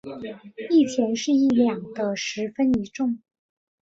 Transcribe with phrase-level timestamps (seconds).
[0.71, 3.19] 一钱是一两的十分一重。